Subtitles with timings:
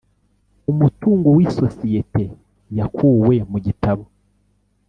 [0.71, 2.23] Umutungo w isosiyete
[2.77, 4.03] yakuwe mu gitabo